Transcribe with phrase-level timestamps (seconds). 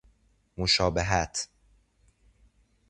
[0.57, 1.49] مشابهت